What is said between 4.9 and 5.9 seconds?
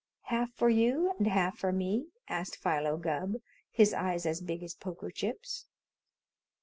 chips.